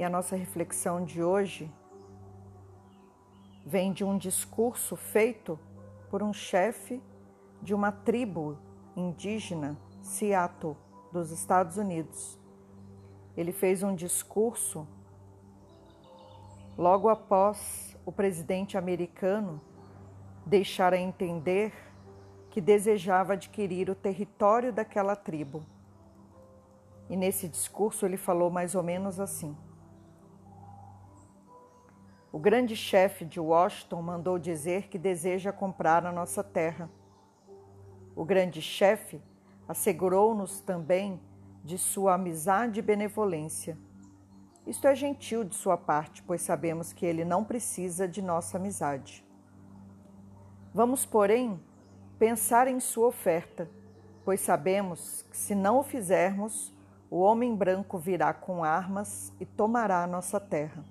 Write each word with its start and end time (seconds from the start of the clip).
E 0.00 0.02
a 0.02 0.08
nossa 0.08 0.34
reflexão 0.34 1.04
de 1.04 1.22
hoje 1.22 1.70
vem 3.66 3.92
de 3.92 4.02
um 4.02 4.16
discurso 4.16 4.96
feito 4.96 5.60
por 6.08 6.22
um 6.22 6.32
chefe 6.32 7.02
de 7.60 7.74
uma 7.74 7.92
tribo 7.92 8.56
indígena, 8.96 9.76
Seattle, 10.00 10.74
dos 11.12 11.30
Estados 11.30 11.76
Unidos. 11.76 12.38
Ele 13.36 13.52
fez 13.52 13.82
um 13.82 13.94
discurso 13.94 14.88
logo 16.78 17.10
após 17.10 17.94
o 18.06 18.10
presidente 18.10 18.78
americano 18.78 19.60
deixar 20.46 20.94
a 20.94 20.98
entender 20.98 21.74
que 22.48 22.62
desejava 22.62 23.34
adquirir 23.34 23.90
o 23.90 23.94
território 23.94 24.72
daquela 24.72 25.14
tribo. 25.14 25.62
E 27.10 27.16
nesse 27.18 27.46
discurso 27.46 28.06
ele 28.06 28.16
falou 28.16 28.48
mais 28.48 28.74
ou 28.74 28.82
menos 28.82 29.20
assim: 29.20 29.54
O 32.32 32.38
grande 32.38 32.76
chefe 32.76 33.24
de 33.24 33.40
Washington 33.40 34.02
mandou 34.02 34.38
dizer 34.38 34.88
que 34.88 34.98
deseja 34.98 35.52
comprar 35.52 36.06
a 36.06 36.12
nossa 36.12 36.44
terra. 36.44 36.88
O 38.14 38.24
grande 38.24 38.62
chefe 38.62 39.20
assegurou-nos 39.68 40.60
também 40.60 41.20
de 41.64 41.76
sua 41.76 42.14
amizade 42.14 42.78
e 42.78 42.82
benevolência 42.82 43.76
isto 44.66 44.86
é 44.86 44.94
gentil 44.94 45.42
de 45.42 45.54
sua 45.54 45.76
parte, 45.76 46.22
pois 46.22 46.42
sabemos 46.42 46.92
que 46.92 47.06
ele 47.06 47.24
não 47.24 47.42
precisa 47.42 48.06
de 48.06 48.20
nossa 48.20 48.58
amizade. 48.58 49.24
Vamos, 50.72 51.04
porém, 51.06 51.60
pensar 52.18 52.68
em 52.68 52.78
sua 52.78 53.08
oferta, 53.08 53.68
pois 54.24 54.40
sabemos 54.40 55.26
que 55.30 55.36
se 55.36 55.54
não 55.54 55.78
o 55.78 55.82
fizermos, 55.82 56.72
o 57.10 57.18
homem 57.18 57.56
branco 57.56 57.98
virá 57.98 58.32
com 58.32 58.62
armas 58.62 59.32
e 59.40 59.44
tomará 59.44 60.04
a 60.04 60.06
nossa 60.06 60.38
terra. 60.38 60.84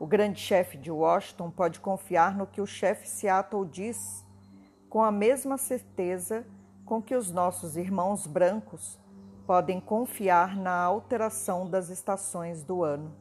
O 0.00 0.06
grande 0.06 0.40
chefe 0.40 0.78
de 0.78 0.90
Washington 0.90 1.50
pode 1.50 1.78
confiar 1.78 2.34
no 2.34 2.46
que 2.46 2.62
o 2.62 2.66
chefe 2.66 3.06
Seattle 3.06 3.68
diz, 3.68 4.24
com 4.88 5.04
a 5.04 5.12
mesma 5.12 5.58
certeza 5.58 6.46
com 6.86 7.02
que 7.02 7.14
os 7.14 7.30
nossos 7.30 7.76
irmãos 7.76 8.26
brancos 8.26 8.98
podem 9.46 9.78
confiar 9.78 10.56
na 10.56 10.72
alteração 10.72 11.68
das 11.68 11.90
estações 11.90 12.62
do 12.62 12.82
ano. 12.82 13.14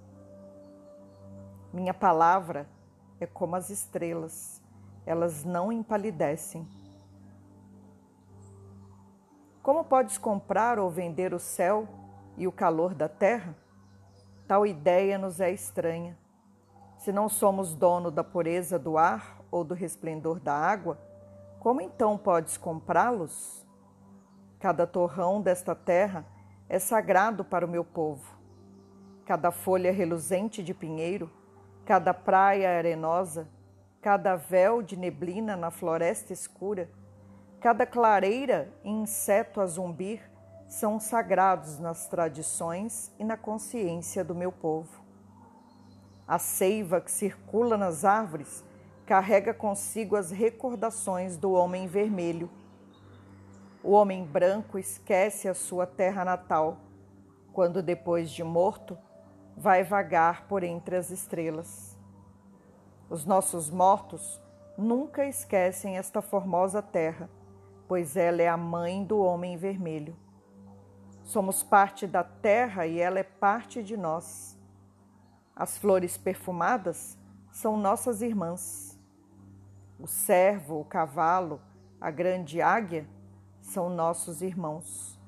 Minha 1.74 1.94
palavra 1.94 2.66
é 3.20 3.26
como 3.26 3.58
as 3.58 3.70
estrelas, 3.70 4.62
elas 5.06 5.44
não 5.44 5.74
empalidecem. 5.74 6.66
Como 9.62 9.84
podes 9.84 10.18
comprar 10.18 10.80
ou 10.80 10.90
vender 10.90 11.34
o 11.34 11.40
céu 11.40 11.86
e 12.38 12.48
o 12.48 12.54
calor 12.54 12.94
da 12.94 13.10
terra? 13.10 13.54
Tal 14.48 14.66
ideia 14.66 15.18
nos 15.18 15.42
é 15.42 15.52
estranha. 15.52 16.18
Se 17.00 17.14
não 17.14 17.30
somos 17.30 17.74
dono 17.74 18.12
da 18.12 18.26
pureza 18.26 18.78
do 18.78 18.98
ar 18.98 19.40
ou 19.50 19.64
do 19.64 19.74
resplendor 19.74 20.38
da 20.38 20.54
água, 20.54 21.00
como 21.58 21.80
então 21.80 22.18
podes 22.18 22.58
comprá-los? 22.58 23.66
Cada 24.60 24.86
torrão 24.86 25.42
desta 25.42 25.74
terra 25.74 26.26
é 26.68 26.78
sagrado 26.78 27.46
para 27.46 27.66
o 27.66 27.70
meu 27.70 27.86
povo. 27.86 28.38
Cada 29.26 29.50
folha 29.50 29.94
reluzente 29.94 30.62
de 30.62 30.74
pinheiro, 30.74 31.32
cada 31.86 32.14
praia 32.14 32.78
arenosa, 32.78 33.48
cada 34.02 34.36
véu 34.36 34.82
de 34.82 34.98
neblina 34.98 35.56
na 35.56 35.72
floresta 35.72 36.34
escura, 36.34 36.90
cada 37.62 37.86
clareira 37.86 38.74
e 38.84 38.90
inseto 38.90 39.62
a 39.62 39.66
zumbir 39.66 40.22
são 40.68 41.00
sagrados 41.00 41.80
nas 41.80 42.08
tradições 42.08 43.10
e 43.18 43.24
na 43.24 43.38
consciência 43.38 44.22
do 44.22 44.36
meu 44.36 44.52
povo. 44.52 44.99
A 46.30 46.40
seiva 46.40 47.02
que 47.02 47.12
circula 47.12 47.76
nas 47.76 48.06
árvores 48.06 48.64
carrega 49.06 49.54
consigo 49.54 50.16
as 50.16 50.32
recordações 50.32 51.36
do 51.36 51.52
homem 51.52 51.88
vermelho 51.88 52.50
o 53.82 53.92
homem 53.92 54.26
branco 54.26 54.78
esquece 54.78 55.48
a 55.48 55.54
sua 55.54 55.88
terra 55.88 56.26
natal, 56.26 56.80
quando 57.54 57.82
depois 57.82 58.30
de 58.30 58.44
morto 58.44 58.98
vai 59.56 59.84
vagar 59.86 60.48
por 60.48 60.64
entre 60.64 60.98
as 60.98 61.10
estrelas. 61.10 61.98
Os 63.10 63.26
nossos 63.26 63.70
mortos 63.70 64.40
nunca 64.78 65.26
esquecem 65.26 65.98
esta 65.98 66.22
formosa 66.22 66.82
terra, 66.82 67.30
pois 67.88 68.18
ela 68.18 68.42
é 68.42 68.50
a 68.50 68.58
mãe 68.58 69.06
do 69.06 69.20
homem 69.20 69.56
vermelho. 69.56 70.16
Somos 71.24 71.64
parte 71.64 72.06
da 72.06 72.24
terra 72.24 72.86
e 72.86 73.00
ela 73.00 73.20
é 73.20 73.24
parte 73.24 73.82
de 73.82 73.96
nós. 73.96 74.59
As 75.60 75.78
flores 75.78 76.18
perfumadas 76.18 77.18
são 77.52 77.76
nossas 77.76 78.22
irmãs. 78.22 78.98
O 80.00 80.08
cervo, 80.08 80.80
o 80.80 80.86
cavalo, 80.86 81.60
a 82.00 82.10
grande 82.10 82.62
águia 82.62 83.06
são 83.60 83.90
nossos 83.90 84.42
irmãos. 84.42 85.20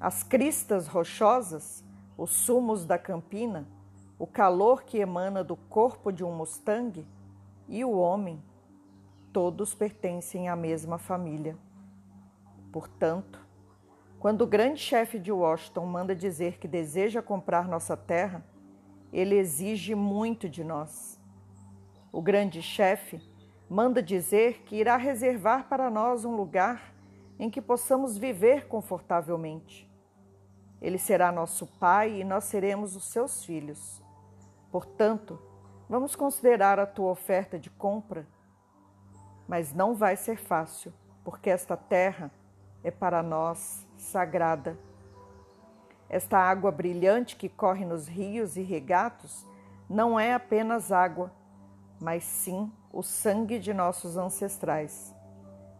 As 0.00 0.22
cristas 0.22 0.86
rochosas, 0.86 1.84
os 2.16 2.30
sumos 2.30 2.86
da 2.86 2.96
campina, 2.96 3.68
o 4.18 4.26
calor 4.26 4.84
que 4.84 4.96
emana 4.96 5.44
do 5.44 5.54
corpo 5.54 6.10
de 6.10 6.24
um 6.24 6.34
Mustang 6.34 7.06
e 7.68 7.84
o 7.84 7.92
homem, 7.92 8.42
todos 9.34 9.74
pertencem 9.74 10.48
à 10.48 10.56
mesma 10.56 10.96
família. 10.96 11.58
Portanto, 12.72 13.38
quando 14.18 14.40
o 14.40 14.46
grande 14.46 14.80
chefe 14.80 15.18
de 15.18 15.30
Washington 15.30 15.84
manda 15.84 16.16
dizer 16.16 16.56
que 16.56 16.66
deseja 16.66 17.20
comprar 17.20 17.68
nossa 17.68 17.98
terra, 17.98 18.42
ele 19.14 19.36
exige 19.36 19.94
muito 19.94 20.48
de 20.48 20.64
nós. 20.64 21.20
O 22.10 22.20
grande 22.20 22.60
chefe 22.60 23.22
manda 23.70 24.02
dizer 24.02 24.64
que 24.64 24.74
irá 24.74 24.96
reservar 24.96 25.68
para 25.68 25.88
nós 25.88 26.24
um 26.24 26.34
lugar 26.34 26.92
em 27.38 27.48
que 27.48 27.62
possamos 27.62 28.18
viver 28.18 28.66
confortavelmente. 28.66 29.88
Ele 30.82 30.98
será 30.98 31.30
nosso 31.30 31.64
Pai 31.78 32.20
e 32.20 32.24
nós 32.24 32.42
seremos 32.44 32.96
os 32.96 33.04
seus 33.04 33.44
filhos. 33.44 34.02
Portanto, 34.72 35.40
vamos 35.88 36.16
considerar 36.16 36.80
a 36.80 36.86
tua 36.86 37.12
oferta 37.12 37.56
de 37.56 37.70
compra, 37.70 38.26
mas 39.46 39.72
não 39.72 39.94
vai 39.94 40.16
ser 40.16 40.38
fácil, 40.38 40.92
porque 41.22 41.50
esta 41.50 41.76
terra 41.76 42.32
é 42.82 42.90
para 42.90 43.22
nós 43.22 43.86
sagrada. 43.96 44.76
Esta 46.14 46.38
água 46.38 46.70
brilhante 46.70 47.34
que 47.34 47.48
corre 47.48 47.84
nos 47.84 48.06
rios 48.06 48.56
e 48.56 48.62
regatos 48.62 49.44
não 49.90 50.18
é 50.18 50.32
apenas 50.32 50.92
água, 50.92 51.32
mas 52.00 52.22
sim 52.22 52.72
o 52.92 53.02
sangue 53.02 53.58
de 53.58 53.74
nossos 53.74 54.16
ancestrais. 54.16 55.12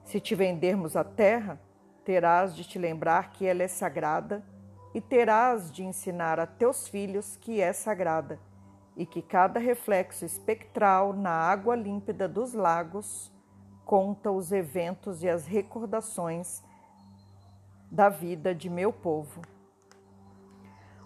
Se 0.03 0.19
te 0.19 0.35
vendermos 0.35 0.97
a 0.97 1.05
terra, 1.05 1.61
terás 2.05 2.53
de 2.53 2.65
te 2.65 2.81
lembrar 2.81 3.31
que 3.31 3.47
ela 3.47 3.63
é 3.63 3.69
sagrada 3.69 4.45
e 4.93 5.01
terás 5.01 5.71
de 5.71 5.85
ensinar 5.85 6.41
a 6.41 6.49
teus 6.49 6.89
filhos 6.89 7.37
que 7.37 7.61
é 7.61 7.73
sagrada 7.73 8.41
e 8.97 9.07
que 9.07 9.23
cada 9.23 9.61
reflexo 9.61 10.25
espectral 10.25 11.13
na 11.13 11.31
água 11.31 11.77
límpida 11.77 12.27
dos 12.27 12.55
lagos 12.55 13.33
conta 13.85 14.33
os 14.33 14.51
eventos 14.51 15.23
e 15.23 15.29
as 15.29 15.47
recordações 15.47 16.61
da 17.89 18.09
vida 18.09 18.53
de 18.53 18.69
meu 18.69 18.93
povo. 18.93 19.54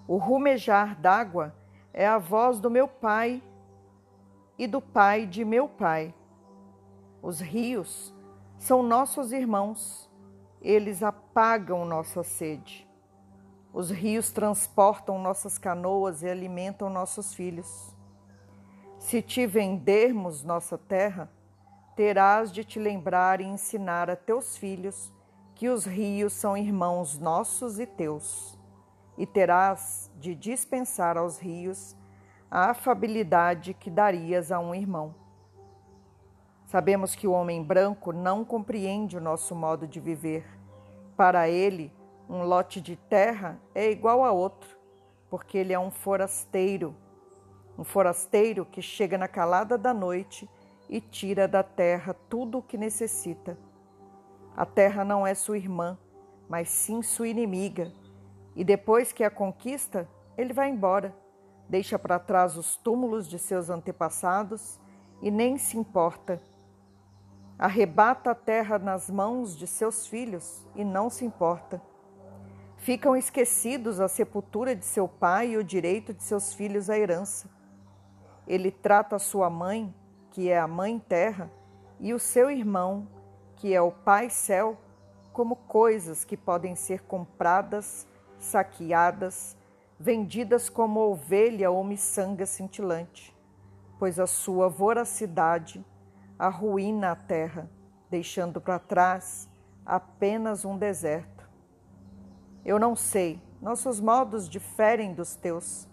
O 0.09 0.17
rumejar 0.17 0.99
d'água 0.99 1.55
é 1.93 2.07
a 2.07 2.17
voz 2.17 2.59
do 2.59 2.71
meu 2.71 2.89
pai 2.89 3.43
e 4.59 4.67
do 4.67 4.81
pai 4.81 5.27
de 5.27 5.45
meu 5.45 5.69
pai. 5.69 6.15
Os 7.21 7.41
rios 7.41 8.15
são 8.59 8.83
nossos 8.83 9.33
irmãos, 9.33 10.11
eles 10.63 11.03
apagam 11.03 11.85
nossa 11.85 12.23
sede. 12.23 12.89
Os 13.71 13.91
rios 13.91 14.31
transportam 14.33 15.19
nossas 15.19 15.59
canoas 15.59 16.23
e 16.23 16.29
alimentam 16.29 16.89
nossos 16.89 17.35
filhos. 17.35 17.95
Se 18.99 19.21
te 19.21 19.47
vendermos 19.47 20.43
nossa 20.43 20.79
terra, 20.79 21.31
terás 21.95 22.51
de 22.51 22.65
te 22.65 22.79
lembrar 22.79 23.43
e 23.43 23.45
ensinar 23.45 24.09
a 24.09 24.17
teus 24.17 24.57
filhos 24.57 25.13
que 25.55 25.69
os 25.69 25.85
rios 25.85 26.33
são 26.33 26.57
irmãos 26.57 27.19
nossos 27.19 27.79
e 27.79 27.85
teus, 27.87 28.58
e 29.19 29.27
terás 29.27 30.11
de 30.17 30.35
dispensar 30.35 31.19
aos 31.19 31.39
rios 31.39 31.97
a 32.49 32.71
afabilidade 32.71 33.75
que 33.75 33.91
darias 33.91 34.51
a 34.53 34.61
um 34.61 34.75
irmão. 34.75 35.15
Sabemos 36.67 37.15
que 37.15 37.27
o 37.27 37.33
homem 37.33 37.63
branco 37.63 38.13
não 38.13 38.45
compreende 38.45 39.17
o 39.17 39.21
nosso 39.21 39.55
modo 39.55 39.87
de 39.87 39.99
viver. 40.01 40.47
Para 41.17 41.49
ele, 41.49 41.93
um 42.29 42.43
lote 42.43 42.81
de 42.81 42.95
terra 42.95 43.59
é 43.75 43.91
igual 43.91 44.25
a 44.25 44.31
outro, 44.31 44.77
porque 45.29 45.59
ele 45.59 45.73
é 45.73 45.79
um 45.79 45.91
forasteiro. 45.91 46.95
Um 47.77 47.85
forasteiro 47.85 48.65
que 48.65 48.81
chega 48.81 49.19
na 49.19 49.27
calada 49.27 49.77
da 49.77 49.93
noite 49.93 50.49
e 50.89 51.01
tira 51.01 51.49
da 51.49 51.63
terra 51.63 52.15
tudo 52.29 52.59
o 52.59 52.63
que 52.63 52.79
necessita. 52.79 53.59
A 54.57 54.65
terra 54.65 55.05
não 55.05 55.27
é 55.27 55.35
sua 55.35 55.57
irmã, 55.57 55.99
mas 56.49 56.69
sim 56.69 57.03
sua 57.03 57.29
inimiga, 57.29 57.93
e 58.59 58.65
depois 58.65 59.13
que 59.13 59.23
a 59.23 59.31
conquista, 59.31 60.09
ele 60.37 60.53
vai 60.53 60.69
embora, 60.69 61.15
deixa 61.69 61.97
para 61.97 62.19
trás 62.19 62.57
os 62.57 62.75
túmulos 62.75 63.29
de 63.29 63.39
seus 63.39 63.71
antepassados 63.71 64.81
e 65.23 65.31
nem 65.31 65.57
se 65.57 65.79
importa. 65.79 66.43
Arrebata 67.57 68.33
a 68.33 68.35
terra 68.35 68.77
nas 68.77 69.09
mãos 69.09 69.57
de 69.57 69.65
seus 69.65 70.09
filhos 70.09 70.67
e 70.75 70.85
não 70.85 71.09
se 71.09 71.25
importa. 71.25 71.81
Ficam 72.79 73.17
esquecidos 73.17 74.01
a 74.01 74.09
sepultura 74.09 74.75
de 74.75 74.85
seu 74.85 75.07
pai 75.07 75.51
e 75.51 75.57
o 75.57 75.63
direito 75.63 76.13
de 76.13 76.25
seus 76.25 76.53
filhos 76.53 76.91
à 76.91 76.99
herança. 76.99 77.49
Ele 78.45 78.73
trata 78.73 79.21
sua 79.21 79.49
mãe, 79.49 79.95
que 80.33 80.51
é 80.51 80.59
a 80.59 80.67
mãe 80.67 80.99
terra, 80.99 81.49
e 82.01 82.13
o 82.13 82.19
seu 82.19 82.51
irmão, 82.51 83.07
que 83.55 83.73
é 83.73 83.81
o 83.81 83.93
pai 83.93 84.29
céu, 84.29 84.77
como 85.33 85.55
coisas 85.55 86.25
que 86.25 86.37
podem 86.37 86.75
ser 86.75 87.05
compradas, 87.05 88.05
saqueadas, 88.39 89.57
vendidas 89.99 90.69
como 90.69 91.01
ovelha 91.01 91.71
ou 91.71 91.83
miçanga 91.83 92.47
cintilante, 92.47 93.37
pois 93.99 94.19
a 94.19 94.27
sua 94.27 94.69
voracidade 94.69 95.85
arruína 96.39 97.13
a 97.13 97.17
terra, 97.17 97.69
deixando 98.09 98.61
para 98.61 98.79
trás 98.79 99.49
apenas 99.85 100.65
um 100.65 100.79
deserto. 100.79 101.49
Eu 102.65 102.79
não 102.79 102.95
sei, 102.95 103.41
nossos 103.61 103.99
modos 104.01 104.49
diferem 104.49 105.15
dos 105.15 105.35
teus. 105.35 105.89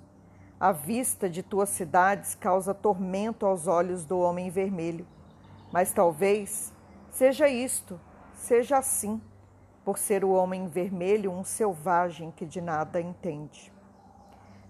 A 0.60 0.72
vista 0.72 1.30
de 1.30 1.42
tuas 1.42 1.70
cidades 1.70 2.36
causa 2.36 2.74
tormento 2.74 3.46
aos 3.46 3.68
olhos 3.68 4.06
do 4.06 4.20
homem 4.20 4.50
vermelho, 4.50 5.08
mas 5.72 5.92
talvez 5.92 6.72
seja 7.10 7.48
isto, 7.48 8.00
seja 8.34 8.78
assim, 8.78 9.22
por 9.86 10.00
ser 10.00 10.26
o 10.26 10.32
homem 10.32 10.68
vermelho 10.68 11.32
um 11.32 11.44
selvagem 11.44 12.32
que 12.32 12.44
de 12.44 12.60
nada 12.60 13.00
entende. 13.00 13.72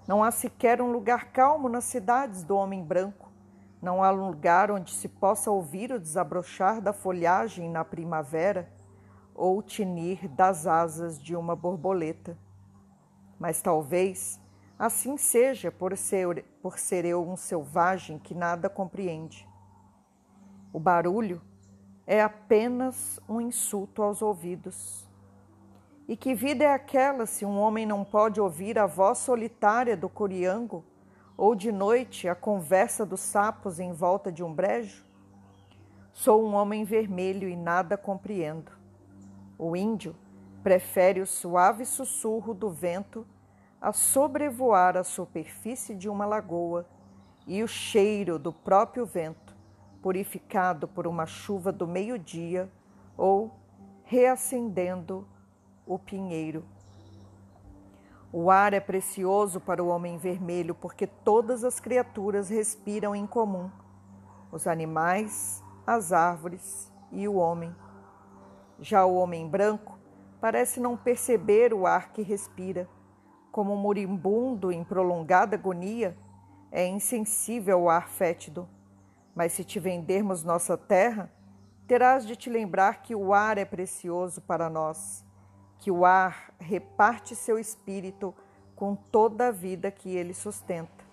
Não 0.06 0.22
há 0.22 0.30
sequer 0.30 0.82
um 0.82 0.92
lugar 0.92 1.32
calmo 1.32 1.70
nas 1.70 1.86
cidades 1.86 2.44
do 2.44 2.56
homem 2.58 2.84
branco. 2.84 3.32
Não 3.82 4.04
há 4.04 4.12
lugar 4.12 4.70
onde 4.70 4.92
se 4.92 5.08
possa 5.08 5.50
ouvir 5.50 5.92
o 5.94 6.00
desabrochar 6.00 6.82
da 6.82 6.92
folhagem 6.92 7.70
na 7.70 7.86
primavera 7.86 8.70
ou 9.34 9.58
o 9.58 9.64
tinir 9.64 10.28
das 10.28 10.68
asas 10.68 11.18
de 11.18 11.34
uma 11.34 11.56
borboleta. 11.56 12.38
Mas 13.40 13.62
talvez 13.62 14.40
assim 14.78 15.16
seja 15.18 15.72
por 15.72 15.96
ser, 15.96 16.44
por 16.62 16.78
ser 16.78 17.06
eu 17.06 17.26
um 17.26 17.38
selvagem 17.38 18.20
que 18.20 18.36
nada 18.36 18.70
compreende. 18.70 19.48
O 20.74 20.80
barulho 20.80 21.42
é 22.08 22.22
apenas 22.22 23.20
um 23.28 23.42
insulto 23.42 24.02
aos 24.04 24.22
ouvidos. 24.22 25.08
E 26.08 26.16
que 26.16 26.36
vida 26.36 26.64
é 26.64 26.74
aquela 26.74 27.26
se 27.26 27.46
um 27.46 27.60
homem 27.60 27.86
não 27.86 28.04
pode 28.04 28.40
ouvir 28.40 28.78
a 28.78 28.86
voz 28.86 29.18
solitária 29.18 29.98
do 29.98 30.08
coriango 30.08 30.84
ou 31.36 31.56
de 31.56 31.72
noite 31.72 32.30
a 32.30 32.36
conversa 32.36 33.06
dos 33.06 33.22
sapos 33.22 33.80
em 33.80 33.92
volta 33.92 34.32
de 34.32 34.44
um 34.44 34.54
brejo? 34.54 35.04
Sou 36.14 36.46
um 36.48 36.54
homem 36.54 36.86
vermelho 36.86 37.50
e 37.50 37.56
nada 37.56 37.98
compreendo. 37.98 38.72
O 39.58 39.76
índio 39.76 40.16
prefere 40.64 41.22
o 41.22 41.28
suave 41.28 41.86
sussurro 41.86 42.54
do 42.54 42.70
vento 42.70 43.26
a 43.82 43.92
sobrevoar 43.92 44.96
a 44.96 45.04
superfície 45.04 45.94
de 45.94 46.08
uma 46.08 46.26
lagoa 46.26 46.88
e 47.46 47.62
o 47.62 47.68
cheiro 47.68 48.40
do 48.40 48.52
próprio 48.52 49.06
vento, 49.06 49.45
purificado 50.06 50.88
por 50.88 51.08
uma 51.08 51.26
chuva 51.26 51.72
do 51.72 51.88
meio-dia 51.88 52.72
ou 53.18 53.52
reacendendo 54.04 55.28
o 55.84 55.98
pinheiro. 55.98 56.64
O 58.32 58.52
ar 58.52 58.72
é 58.74 58.80
precioso 58.80 59.60
para 59.60 59.84
o 59.84 59.88
homem 59.88 60.20
vermelho 60.20 60.76
porque 60.76 61.08
todas 61.08 61.64
as 61.64 61.80
criaturas 61.80 62.50
respiram 62.50 63.16
em 63.16 63.26
comum: 63.26 63.72
os 64.52 64.68
animais, 64.68 65.64
as 65.88 66.14
árvores 66.14 66.94
e 67.12 67.28
o 67.28 67.38
homem. 67.38 67.76
Já 68.80 69.08
o 69.08 69.16
homem 69.16 69.50
branco 69.50 69.98
parece 70.40 70.80
não 70.80 70.96
perceber 70.96 71.74
o 71.74 71.88
ar 71.88 72.14
que 72.14 72.22
respira. 72.22 72.88
Como 73.52 73.74
um 73.74 73.78
moribundo 73.78 74.72
em 74.72 74.84
prolongada 74.84 75.56
agonia, 75.56 76.16
é 76.72 76.86
insensível 76.86 77.80
ao 77.80 77.90
ar 77.90 78.08
fétido. 78.08 78.70
Mas 79.36 79.52
se 79.52 79.64
te 79.64 79.80
vendermos 79.80 80.44
nossa 80.44 80.78
terra, 80.78 81.30
terás 81.86 82.26
de 82.26 82.36
te 82.36 82.50
lembrar 82.50 83.04
que 83.04 83.14
o 83.14 83.34
ar 83.34 83.58
é 83.58 83.66
precioso 83.66 84.42
para 84.42 84.70
nós 84.70 85.26
que 85.86 85.92
o 85.92 86.04
ar 86.04 86.52
reparte 86.60 87.36
seu 87.36 87.60
espírito 87.60 88.34
com 88.76 88.96
toda 88.96 89.50
a 89.50 89.52
vida 89.52 89.92
que 89.92 90.10
ele 90.10 90.34
sustenta. 90.34 91.06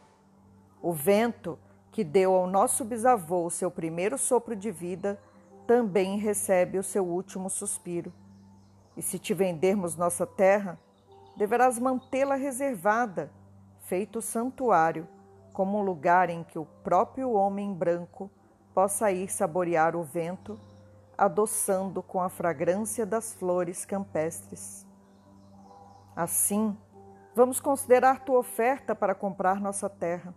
O 0.81 0.93
vento 0.93 1.59
que 1.91 2.03
deu 2.03 2.35
ao 2.35 2.47
nosso 2.47 2.85
bisavô 2.85 3.45
o 3.45 3.51
seu 3.51 3.71
primeiro 3.71 4.17
sopro 4.17 4.57
de 4.57 4.71
vida 4.71 5.21
também 5.67 6.19
recebe 6.19 6.79
o 6.79 6.83
seu 6.83 7.05
último 7.05 7.51
suspiro. 7.51 8.13
E 8.97 9.03
se 9.03 9.19
te 9.19 9.35
vendermos 9.35 9.95
nossa 9.95 10.27
terra, 10.27 10.79
deverás 11.37 11.79
mantê-la 11.79 12.35
reservada, 12.35 13.31
feito 13.83 14.23
santuário, 14.23 15.07
como 15.53 15.79
um 15.79 15.83
lugar 15.83 16.31
em 16.31 16.43
que 16.43 16.59
o 16.59 16.65
próprio 16.65 17.33
homem 17.33 17.73
branco 17.73 18.31
possa 18.75 19.11
ir 19.13 19.31
saborear 19.31 19.95
o 19.95 20.03
vento 20.03 20.59
adoçando 21.17 22.03
com 22.03 22.21
a 22.21 22.29
fragrância 22.29 23.07
das 23.07 23.33
flores 23.35 23.85
campestres. 23.85 24.87
Assim, 26.17 26.77
vamos 27.35 27.61
considerar 27.61 28.25
tua 28.25 28.39
oferta 28.39 28.95
para 28.95 29.15
comprar 29.15 29.61
nossa 29.61 29.89
terra. 29.89 30.35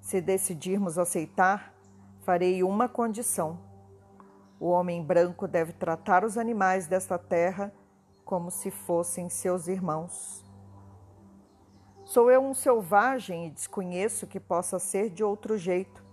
Se 0.00 0.20
decidirmos 0.20 0.98
aceitar, 0.98 1.72
farei 2.20 2.62
uma 2.62 2.88
condição. 2.88 3.58
O 4.60 4.68
homem 4.68 5.02
branco 5.02 5.48
deve 5.48 5.72
tratar 5.72 6.24
os 6.24 6.38
animais 6.38 6.86
desta 6.86 7.18
terra 7.18 7.72
como 8.24 8.50
se 8.50 8.70
fossem 8.70 9.28
seus 9.28 9.68
irmãos. 9.68 10.45
Sou 12.06 12.30
eu 12.30 12.40
um 12.40 12.54
selvagem 12.54 13.48
e 13.48 13.50
desconheço 13.50 14.28
que 14.28 14.38
possa 14.38 14.78
ser 14.78 15.10
de 15.10 15.24
outro 15.24 15.58
jeito. 15.58 16.04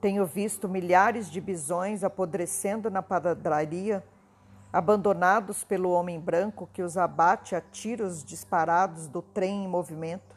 Tenho 0.00 0.24
visto 0.24 0.68
milhares 0.68 1.28
de 1.28 1.40
bisões 1.40 2.04
apodrecendo 2.04 2.88
na 2.88 3.02
padaria, 3.02 4.04
abandonados 4.72 5.64
pelo 5.64 5.90
homem 5.90 6.20
branco 6.20 6.70
que 6.72 6.80
os 6.80 6.96
abate 6.96 7.56
a 7.56 7.60
tiros 7.60 8.22
disparados 8.22 9.08
do 9.08 9.20
trem 9.20 9.64
em 9.64 9.68
movimento. 9.68 10.36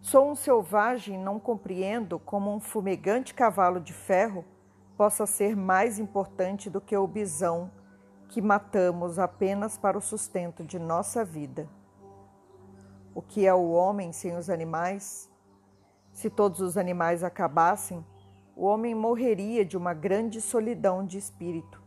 Sou 0.00 0.30
um 0.30 0.36
selvagem 0.36 1.16
e 1.16 1.24
não 1.24 1.40
compreendo 1.40 2.20
como 2.20 2.54
um 2.54 2.60
fumegante 2.60 3.34
cavalo 3.34 3.80
de 3.80 3.92
ferro 3.92 4.44
possa 4.96 5.26
ser 5.26 5.56
mais 5.56 5.98
importante 5.98 6.70
do 6.70 6.80
que 6.80 6.96
o 6.96 7.06
bisão 7.08 7.68
que 8.28 8.40
matamos 8.40 9.18
apenas 9.18 9.76
para 9.76 9.98
o 9.98 10.00
sustento 10.00 10.62
de 10.62 10.78
nossa 10.78 11.24
vida. 11.24 11.68
O 13.14 13.20
que 13.20 13.46
é 13.46 13.52
o 13.52 13.70
homem 13.70 14.12
sem 14.12 14.36
os 14.36 14.48
animais? 14.48 15.30
Se 16.12 16.30
todos 16.30 16.60
os 16.60 16.76
animais 16.76 17.22
acabassem, 17.22 18.04
o 18.56 18.64
homem 18.64 18.94
morreria 18.94 19.64
de 19.64 19.76
uma 19.76 19.94
grande 19.94 20.40
solidão 20.40 21.04
de 21.04 21.18
espírito, 21.18 21.82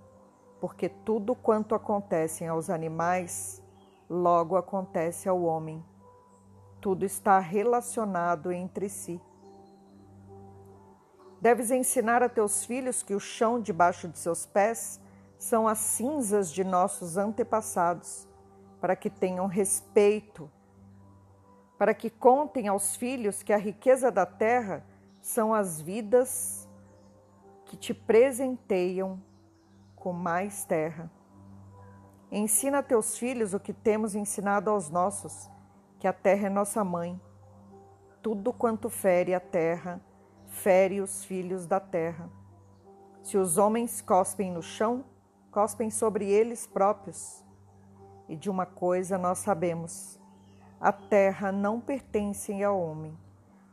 porque 0.60 0.89
tudo 0.89 1.36
quanto 1.36 1.74
acontece 1.75 2.46
aos 2.46 2.70
animais 2.70 3.62
logo 4.10 4.55
acontece 4.55 5.27
ao 5.27 5.41
homem. 5.41 5.84
Tudo 6.79 7.05
está 7.05 7.39
relacionado 7.39 8.51
entre 8.51 8.89
si. 8.89 9.20
Deves 11.41 11.70
ensinar 11.72 12.24
a 12.24 12.29
teus 12.29 12.65
filhos 12.65 13.03
que 13.03 13.13
o 13.13 13.20
chão 13.20 13.60
debaixo 13.60 14.08
de 14.08 14.17
seus 14.17 14.46
pés 14.46 15.00
são 15.38 15.67
as 15.67 15.77
cinzas 15.79 16.51
de 16.51 16.63
nossos 16.63 17.17
antepassados, 17.17 18.27
para 18.79 18.96
que 18.96 19.10
tenham 19.10 19.48
respeito, 19.48 20.50
para 21.77 21.94
que 21.94 22.10
contem 22.10 22.67
aos 22.67 22.96
filhos 22.96 23.44
que 23.44 23.51
a 23.51 23.58
riqueza 23.58 24.12
da 24.12 24.25
terra 24.25 24.86
são 25.22 25.53
as 25.53 25.82
vidas 25.82 26.70
que 27.65 27.75
te 27.75 27.94
presenteiam 27.94 29.22
com 29.96 30.13
mais 30.13 30.63
terra. 30.63 31.12
Ensina 32.32 32.79
a 32.79 32.84
teus 32.84 33.17
filhos 33.17 33.53
o 33.53 33.60
que 33.60 33.74
temos 33.74 34.15
ensinado 34.15 34.70
aos 34.70 34.89
nossos, 34.89 35.50
que 36.00 36.08
a 36.08 36.13
terra 36.13 36.48
é 36.48 36.50
nossa 36.50 36.84
mãe. 36.84 37.20
Tudo 38.22 38.53
quanto 38.53 38.89
fere 38.89 39.34
a 39.34 39.39
terra, 39.39 40.01
fere 40.48 41.01
os 41.01 41.25
filhos 41.25 41.65
da 41.65 41.79
terra. 41.79 42.29
Se 43.24 43.38
os 43.38 43.58
homens 43.58 44.01
cospem 44.01 44.51
no 44.51 44.62
chão, 44.62 45.03
cospem 45.51 45.89
sobre 45.89 46.29
eles 46.29 46.67
próprios. 46.67 47.44
E 48.27 48.36
de 48.36 48.50
uma 48.50 48.65
coisa 48.65 49.17
nós 49.17 49.39
sabemos: 49.39 50.20
a 50.79 50.91
terra 50.91 51.51
não 51.51 51.79
pertence 51.79 52.63
ao 52.63 52.79
homem, 52.79 53.17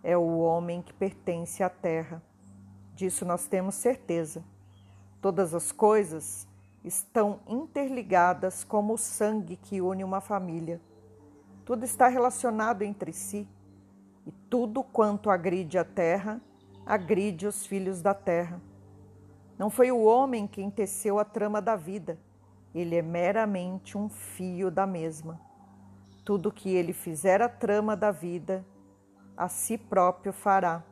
é 0.02 0.16
o 0.16 0.38
homem 0.38 0.80
que 0.82 0.92
pertence 0.92 1.62
à 1.62 1.68
terra. 1.68 2.22
Disso 2.94 3.24
nós 3.24 3.46
temos 3.46 3.74
certeza. 3.74 4.44
Todas 5.20 5.54
as 5.54 5.72
coisas 5.72 6.46
estão 6.84 7.40
interligadas 7.46 8.64
como 8.64 8.94
o 8.94 8.98
sangue 8.98 9.56
que 9.56 9.80
une 9.80 10.04
uma 10.04 10.20
família. 10.20 10.80
Tudo 11.64 11.84
está 11.84 12.08
relacionado 12.08 12.82
entre 12.82 13.12
si, 13.12 13.48
e 14.26 14.32
tudo 14.48 14.82
quanto 14.82 15.30
agride 15.30 15.78
a 15.78 15.84
terra, 15.84 16.40
agride 16.84 17.46
os 17.46 17.66
filhos 17.66 18.02
da 18.02 18.14
terra. 18.14 18.60
Não 19.58 19.70
foi 19.70 19.92
o 19.92 20.02
homem 20.02 20.46
quem 20.46 20.70
teceu 20.70 21.18
a 21.18 21.24
trama 21.24 21.62
da 21.62 21.76
vida, 21.76 22.18
ele 22.74 22.96
é 22.96 23.02
meramente 23.02 23.96
um 23.96 24.08
fio 24.08 24.70
da 24.70 24.86
mesma. 24.86 25.40
Tudo 26.24 26.52
que 26.52 26.74
ele 26.74 26.92
fizer 26.92 27.42
a 27.42 27.48
trama 27.48 27.96
da 27.96 28.10
vida, 28.10 28.64
a 29.36 29.48
si 29.48 29.76
próprio 29.76 30.32
fará. 30.32 30.84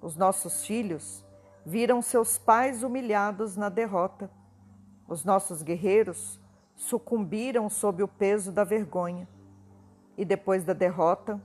Os 0.00 0.16
nossos 0.16 0.66
filhos 0.66 1.24
viram 1.64 2.02
seus 2.02 2.36
pais 2.36 2.82
humilhados 2.82 3.56
na 3.56 3.68
derrota. 3.68 4.30
Os 5.08 5.24
nossos 5.24 5.62
guerreiros 5.62 6.40
sucumbiram 6.74 7.70
sob 7.70 8.02
o 8.02 8.08
peso 8.08 8.50
da 8.50 8.64
vergonha 8.64 9.28
e 10.16 10.24
depois 10.24 10.64
da 10.64 10.72
derrota 10.72 11.40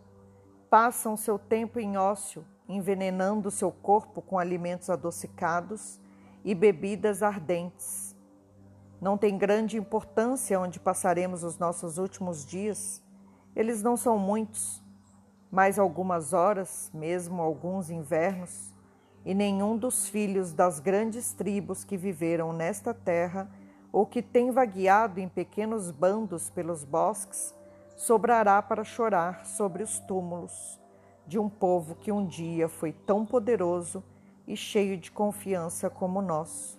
passam 0.69 1.17
seu 1.17 1.39
tempo 1.39 1.79
em 1.79 1.97
ócio, 1.97 2.45
envenenando 2.67 3.49
seu 3.49 3.71
corpo 3.71 4.21
com 4.21 4.37
alimentos 4.37 4.89
adocicados 4.89 5.99
e 6.43 6.53
bebidas 6.53 7.23
ardentes. 7.23 8.08
Não 9.01 9.17
tem 9.17 9.37
grande 9.37 9.77
importância 9.77 10.59
onde 10.59 10.79
passaremos 10.79 11.43
os 11.43 11.57
nossos 11.57 11.97
últimos 11.97 12.45
dias. 12.45 13.01
Eles 13.55 13.81
não 13.81 13.95
são 13.95 14.17
muitos, 14.17 14.83
mas 15.49 15.79
algumas 15.79 16.33
horas, 16.33 16.91
mesmo 16.93 17.41
alguns 17.41 17.89
invernos, 17.89 18.73
e 19.25 19.33
nenhum 19.33 19.77
dos 19.77 20.07
filhos 20.07 20.51
das 20.53 20.79
grandes 20.79 21.33
tribos 21.33 21.83
que 21.83 21.95
viveram 21.95 22.51
nesta 22.51 22.93
terra 22.93 23.49
ou 23.91 24.05
que 24.05 24.21
tem 24.21 24.51
vagueado 24.51 25.19
em 25.19 25.27
pequenos 25.27 25.91
bandos 25.91 26.49
pelos 26.49 26.83
bosques, 26.83 27.55
sobrará 27.95 28.61
para 28.61 28.83
chorar 28.83 29.45
sobre 29.45 29.83
os 29.83 29.99
túmulos 29.99 30.79
de 31.27 31.37
um 31.37 31.49
povo 31.49 31.95
que 31.95 32.11
um 32.11 32.25
dia 32.25 32.67
foi 32.67 32.91
tão 32.91 33.25
poderoso 33.25 34.03
e 34.47 34.57
cheio 34.57 34.97
de 34.97 35.11
confiança 35.11 35.89
como 35.89 36.21
nós. 36.21 36.78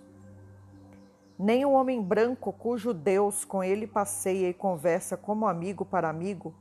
Nem 1.42 1.64
o 1.64 1.72
homem 1.72 2.02
branco 2.02 2.52
cujo 2.52 2.92
Deus 2.92 3.46
com 3.46 3.64
ele 3.64 3.86
passeia 3.86 4.50
e 4.50 4.52
conversa 4.52 5.16
como 5.16 5.46
amigo 5.46 5.86
para 5.86 6.06
amigo 6.06 6.54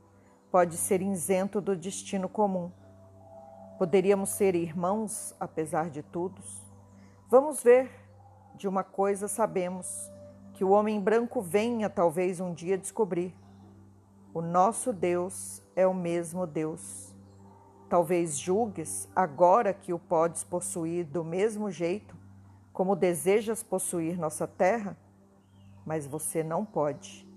pode 0.50 0.78
ser 0.78 1.02
isento 1.02 1.60
do 1.60 1.76
destino 1.76 2.30
comum. 2.30 2.72
Poderíamos 3.76 4.30
ser 4.30 4.54
irmãos, 4.54 5.34
apesar 5.38 5.90
de 5.90 6.02
tudo? 6.02 6.40
Vamos 7.28 7.62
ver. 7.62 7.90
De 8.54 8.66
uma 8.66 8.82
coisa 8.82 9.28
sabemos 9.28 10.10
que 10.54 10.64
o 10.64 10.70
homem 10.70 10.98
branco 10.98 11.42
venha 11.42 11.90
talvez 11.90 12.40
um 12.40 12.54
dia 12.54 12.78
descobrir. 12.78 13.34
O 14.32 14.40
nosso 14.40 14.94
Deus 14.94 15.62
é 15.76 15.86
o 15.86 15.92
mesmo 15.92 16.46
Deus. 16.46 17.14
Talvez 17.86 18.38
julgues, 18.38 19.10
agora 19.14 19.74
que 19.74 19.92
o 19.92 19.98
podes 19.98 20.42
possuir 20.42 21.04
do 21.04 21.22
mesmo 21.22 21.70
jeito, 21.70 22.16
como 22.72 22.96
desejas 22.96 23.62
possuir 23.62 24.18
nossa 24.18 24.46
terra, 24.46 24.96
mas 25.84 26.06
você 26.06 26.42
não 26.42 26.64
pode. 26.64 27.28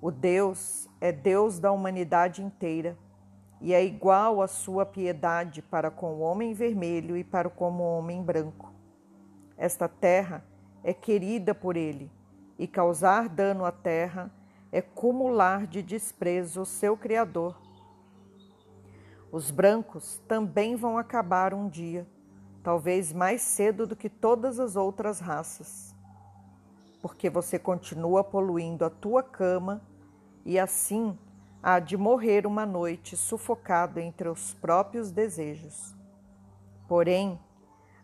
O 0.00 0.10
Deus 0.10 0.88
é 1.00 1.12
Deus 1.12 1.58
da 1.58 1.72
humanidade 1.72 2.42
inteira 2.42 2.96
e 3.60 3.74
é 3.74 3.84
igual 3.84 4.40
à 4.40 4.48
sua 4.48 4.86
piedade 4.86 5.60
para 5.60 5.90
com 5.90 6.14
o 6.14 6.20
homem 6.20 6.54
vermelho 6.54 7.16
e 7.16 7.22
para 7.22 7.50
com 7.50 7.70
o 7.70 7.98
homem 7.98 8.22
branco. 8.22 8.72
Esta 9.56 9.88
terra 9.88 10.44
é 10.82 10.94
querida 10.94 11.54
por 11.54 11.76
ele 11.76 12.10
e 12.58 12.66
causar 12.66 13.28
dano 13.28 13.64
à 13.64 13.72
terra 13.72 14.30
é 14.72 14.80
cumular 14.80 15.66
de 15.66 15.82
desprezo 15.82 16.62
o 16.62 16.66
seu 16.66 16.96
Criador. 16.96 17.60
Os 19.32 19.50
brancos 19.50 20.20
também 20.26 20.76
vão 20.76 20.98
acabar 20.98 21.54
um 21.54 21.68
dia, 21.68 22.06
talvez 22.62 23.12
mais 23.12 23.42
cedo 23.42 23.86
do 23.86 23.96
que 23.96 24.08
todas 24.08 24.58
as 24.60 24.76
outras 24.76 25.20
raças, 25.20 25.94
porque 27.00 27.30
você 27.30 27.58
continua 27.58 28.22
poluindo 28.22 28.84
a 28.84 28.90
tua 28.90 29.22
cama 29.22 29.82
e 30.44 30.58
assim 30.58 31.18
há 31.62 31.78
de 31.78 31.96
morrer 31.96 32.46
uma 32.46 32.66
noite 32.66 33.16
sufocado 33.16 33.98
entre 33.98 34.28
os 34.28 34.54
próprios 34.54 35.10
desejos. 35.10 35.94
Porém, 36.86 37.38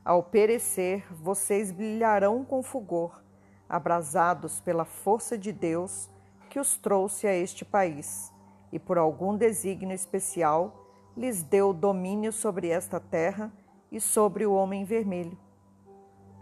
ao 0.04 0.22
perecer, 0.22 1.04
vocês 1.12 1.70
brilharão 1.70 2.44
com 2.44 2.62
fulgor 2.62 3.22
abrasados 3.68 4.60
pela 4.60 4.84
força 4.84 5.36
de 5.36 5.52
Deus 5.52 6.08
que 6.48 6.60
os 6.60 6.76
trouxe 6.76 7.26
a 7.26 7.34
este 7.34 7.64
país, 7.64 8.32
e 8.72 8.78
por 8.78 8.96
algum 8.96 9.36
desígnio 9.36 9.94
especial 9.94 10.86
lhes 11.16 11.42
deu 11.42 11.72
domínio 11.72 12.32
sobre 12.32 12.68
esta 12.68 13.00
terra 13.00 13.52
e 13.96 14.00
sobre 14.00 14.44
o 14.44 14.52
homem 14.52 14.84
vermelho. 14.84 15.38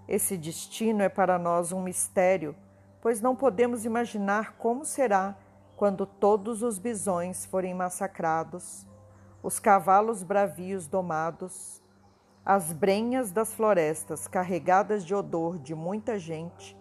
Esse 0.08 0.36
destino 0.36 1.02
é 1.02 1.08
para 1.08 1.38
nós 1.38 1.70
um 1.70 1.80
mistério, 1.80 2.56
pois 3.00 3.20
não 3.20 3.36
podemos 3.36 3.84
imaginar 3.84 4.56
como 4.56 4.84
será 4.84 5.38
quando 5.76 6.04
todos 6.04 6.62
os 6.64 6.80
bisões 6.80 7.46
forem 7.46 7.72
massacrados, 7.72 8.84
os 9.40 9.60
cavalos 9.60 10.24
bravios 10.24 10.88
domados, 10.88 11.80
as 12.44 12.72
brenhas 12.72 13.30
das 13.30 13.54
florestas 13.54 14.26
carregadas 14.26 15.04
de 15.04 15.14
odor 15.14 15.56
de 15.56 15.76
muita 15.76 16.18
gente 16.18 16.76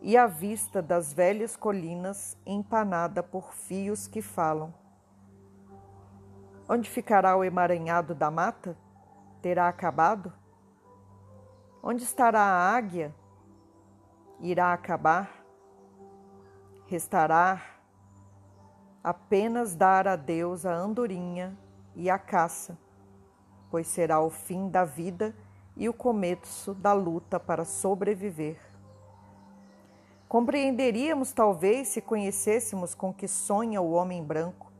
e 0.00 0.16
a 0.16 0.28
vista 0.28 0.80
das 0.80 1.12
velhas 1.12 1.56
colinas 1.56 2.36
empanada 2.46 3.24
por 3.24 3.52
fios 3.52 4.06
que 4.06 4.22
falam. 4.22 4.72
Onde 6.68 6.88
ficará 6.88 7.36
o 7.36 7.42
emaranhado 7.42 8.14
da 8.14 8.30
mata? 8.30 8.76
Terá 9.42 9.68
acabado? 9.68 10.32
Onde 11.82 12.04
estará 12.04 12.40
a 12.40 12.76
águia? 12.76 13.12
Irá 14.40 14.72
acabar? 14.72 15.44
Restará 16.86 17.60
apenas 19.02 19.74
dar 19.74 20.06
a 20.06 20.14
Deus 20.14 20.64
a 20.64 20.72
andorinha 20.72 21.58
e 21.96 22.08
a 22.08 22.18
caça, 22.18 22.78
pois 23.68 23.88
será 23.88 24.20
o 24.20 24.30
fim 24.30 24.68
da 24.68 24.84
vida 24.84 25.34
e 25.76 25.88
o 25.88 25.92
começo 25.92 26.72
da 26.72 26.92
luta 26.92 27.40
para 27.40 27.64
sobreviver. 27.64 28.58
Compreenderíamos 30.28 31.32
talvez 31.32 31.88
se 31.88 32.00
conhecêssemos 32.00 32.94
com 32.94 33.12
que 33.12 33.26
sonha 33.26 33.82
o 33.82 33.90
homem 33.90 34.22
branco, 34.24 34.71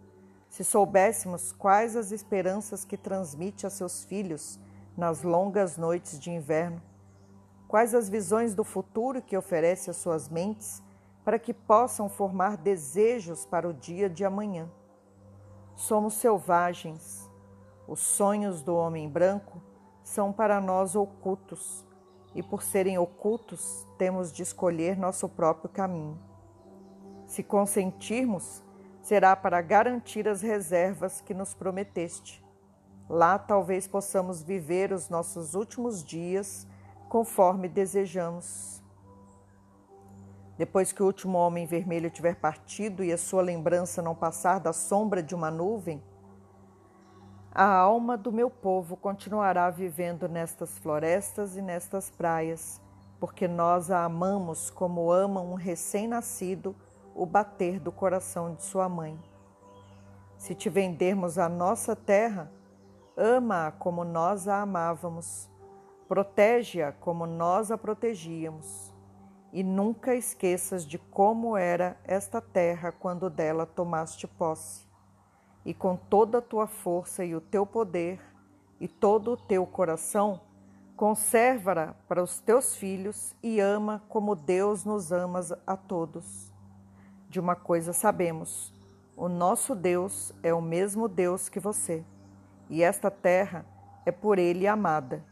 se 0.52 0.62
soubéssemos 0.62 1.50
quais 1.50 1.96
as 1.96 2.12
esperanças 2.12 2.84
que 2.84 2.98
transmite 2.98 3.66
a 3.66 3.70
seus 3.70 4.04
filhos 4.04 4.60
nas 4.94 5.22
longas 5.22 5.78
noites 5.78 6.20
de 6.20 6.30
inverno, 6.30 6.82
quais 7.66 7.94
as 7.94 8.06
visões 8.06 8.54
do 8.54 8.62
futuro 8.62 9.22
que 9.22 9.34
oferece 9.34 9.88
às 9.88 9.96
suas 9.96 10.28
mentes 10.28 10.82
para 11.24 11.38
que 11.38 11.54
possam 11.54 12.06
formar 12.06 12.58
desejos 12.58 13.46
para 13.46 13.66
o 13.66 13.72
dia 13.72 14.10
de 14.10 14.26
amanhã. 14.26 14.70
Somos 15.74 16.12
selvagens. 16.14 17.30
Os 17.88 18.00
sonhos 18.00 18.60
do 18.60 18.76
homem 18.76 19.08
branco 19.08 19.58
são 20.04 20.34
para 20.34 20.60
nós 20.60 20.94
ocultos 20.94 21.82
e 22.34 22.42
por 22.42 22.62
serem 22.62 22.98
ocultos, 22.98 23.86
temos 23.96 24.30
de 24.30 24.42
escolher 24.42 24.98
nosso 24.98 25.30
próprio 25.30 25.70
caminho. 25.70 26.20
Se 27.26 27.42
consentirmos, 27.42 28.61
será 29.02 29.34
para 29.34 29.60
garantir 29.60 30.28
as 30.28 30.40
reservas 30.40 31.20
que 31.20 31.34
nos 31.34 31.52
prometeste. 31.52 32.42
Lá 33.08 33.36
talvez 33.36 33.86
possamos 33.86 34.42
viver 34.42 34.92
os 34.92 35.08
nossos 35.08 35.54
últimos 35.54 36.02
dias 36.04 36.66
conforme 37.08 37.68
desejamos. 37.68 38.80
Depois 40.56 40.92
que 40.92 41.02
o 41.02 41.06
último 41.06 41.36
homem 41.36 41.66
vermelho 41.66 42.08
tiver 42.08 42.36
partido 42.36 43.02
e 43.02 43.12
a 43.12 43.18
sua 43.18 43.42
lembrança 43.42 44.00
não 44.00 44.14
passar 44.14 44.60
da 44.60 44.72
sombra 44.72 45.22
de 45.22 45.34
uma 45.34 45.50
nuvem, 45.50 46.00
a 47.54 47.66
alma 47.66 48.16
do 48.16 48.32
meu 48.32 48.48
povo 48.48 48.96
continuará 48.96 49.68
vivendo 49.68 50.28
nestas 50.28 50.78
florestas 50.78 51.56
e 51.56 51.60
nestas 51.60 52.08
praias, 52.08 52.80
porque 53.18 53.48
nós 53.48 53.90
a 53.90 54.04
amamos 54.04 54.70
como 54.70 55.10
ama 55.10 55.40
um 55.40 55.54
recém-nascido 55.54 56.74
o 57.14 57.26
bater 57.26 57.78
do 57.78 57.92
coração 57.92 58.54
de 58.54 58.62
sua 58.62 58.88
mãe. 58.88 59.18
Se 60.36 60.54
te 60.54 60.68
vendermos 60.68 61.38
a 61.38 61.48
nossa 61.48 61.94
terra, 61.94 62.50
ama-a 63.16 63.70
como 63.70 64.04
nós 64.04 64.48
a 64.48 64.62
amávamos, 64.62 65.48
protege-a 66.08 66.92
como 66.92 67.26
nós 67.26 67.70
a 67.70 67.78
protegíamos, 67.78 68.92
e 69.52 69.62
nunca 69.62 70.14
esqueças 70.14 70.86
de 70.86 70.98
como 70.98 71.56
era 71.56 71.96
esta 72.04 72.40
terra 72.40 72.90
quando 72.90 73.28
dela 73.28 73.66
tomaste 73.66 74.26
posse 74.26 74.90
e 75.64 75.72
com 75.72 75.96
toda 75.96 76.38
a 76.38 76.42
tua 76.42 76.66
força 76.66 77.24
e 77.24 77.34
o 77.34 77.40
teu 77.40 77.64
poder 77.64 78.20
e 78.80 78.88
todo 78.88 79.32
o 79.32 79.36
teu 79.36 79.64
coração, 79.64 80.40
conserva-a 80.96 81.94
para 82.08 82.22
os 82.22 82.40
teus 82.40 82.74
filhos 82.74 83.34
e 83.42 83.60
ama 83.60 84.02
como 84.08 84.34
Deus 84.34 84.84
nos 84.84 85.12
ama 85.12 85.40
a 85.66 85.76
todos. 85.76 86.51
De 87.32 87.40
uma 87.40 87.56
coisa 87.56 87.94
sabemos: 87.94 88.70
O 89.16 89.26
nosso 89.26 89.74
Deus 89.74 90.34
é 90.42 90.52
o 90.52 90.60
mesmo 90.60 91.08
Deus 91.08 91.48
que 91.48 91.58
você, 91.58 92.04
e 92.68 92.82
esta 92.82 93.10
terra 93.10 93.64
é 94.04 94.12
por 94.12 94.38
ele 94.38 94.66
amada. 94.66 95.24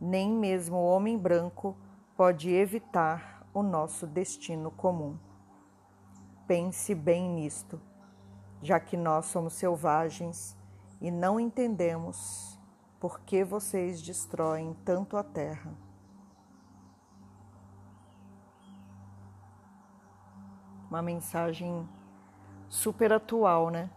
Nem 0.00 0.30
mesmo 0.30 0.76
o 0.76 0.86
homem 0.86 1.18
branco 1.18 1.76
pode 2.16 2.54
evitar 2.54 3.44
o 3.52 3.64
nosso 3.64 4.06
destino 4.06 4.70
comum. 4.70 5.18
Pense 6.46 6.94
bem 6.94 7.28
nisto, 7.28 7.80
já 8.62 8.78
que 8.78 8.96
nós 8.96 9.26
somos 9.26 9.54
selvagens 9.54 10.56
e 11.00 11.10
não 11.10 11.40
entendemos 11.40 12.56
por 13.00 13.22
que 13.22 13.42
vocês 13.42 14.00
destroem 14.00 14.76
tanto 14.84 15.16
a 15.16 15.24
terra. 15.24 15.89
Uma 20.90 21.00
mensagem 21.00 21.88
super 22.68 23.12
atual, 23.12 23.70
né? 23.70 23.88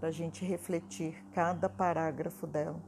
Para 0.00 0.08
a 0.08 0.12
gente 0.12 0.44
refletir 0.44 1.22
cada 1.34 1.68
parágrafo 1.68 2.46
dela. 2.46 2.80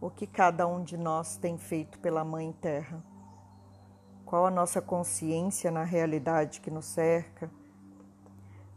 O 0.00 0.10
que 0.10 0.26
cada 0.26 0.66
um 0.66 0.82
de 0.82 0.96
nós 0.96 1.36
tem 1.36 1.56
feito 1.58 1.98
pela 2.00 2.24
Mãe 2.24 2.50
Terra. 2.60 3.04
Qual 4.24 4.46
a 4.46 4.50
nossa 4.50 4.80
consciência 4.80 5.70
na 5.70 5.84
realidade 5.84 6.60
que 6.60 6.70
nos 6.70 6.86
cerca. 6.86 7.50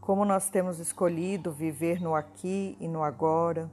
Como 0.01 0.25
nós 0.25 0.49
temos 0.49 0.79
escolhido 0.79 1.51
viver 1.51 2.01
no 2.01 2.13
aqui 2.13 2.77
e 2.79 2.87
no 2.87 3.01
agora 3.01 3.71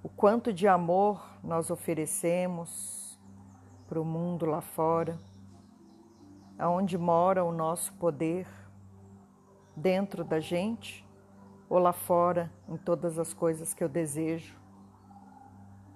o 0.00 0.08
quanto 0.08 0.52
de 0.52 0.68
amor 0.68 1.22
nós 1.42 1.70
oferecemos 1.70 3.18
para 3.88 4.00
o 4.00 4.04
mundo 4.04 4.46
lá 4.46 4.60
fora, 4.60 5.18
aonde 6.58 6.98
mora 6.98 7.44
o 7.44 7.52
nosso 7.52 7.92
poder, 7.94 8.46
dentro 9.76 10.24
da 10.24 10.40
gente 10.40 11.06
ou 11.68 11.78
lá 11.78 11.92
fora, 11.92 12.50
em 12.68 12.76
todas 12.76 13.18
as 13.18 13.32
coisas 13.32 13.74
que 13.74 13.84
eu 13.84 13.88
desejo 13.88 14.56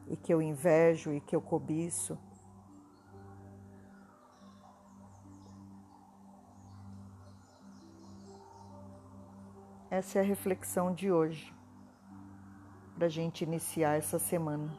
e 0.07 0.17
que 0.17 0.33
eu 0.33 0.41
invejo 0.41 1.13
e 1.13 1.21
que 1.21 1.35
eu 1.35 1.41
cobiço. 1.41 2.19
Essa 9.91 10.19
é 10.19 10.23
a 10.23 10.25
reflexão 10.25 10.95
de 10.95 11.11
hoje 11.11 11.53
para 12.95 13.07
a 13.07 13.11
gente 13.11 13.45
iniciar 13.45 13.99
essa 13.99 14.19
semana. 14.19 14.73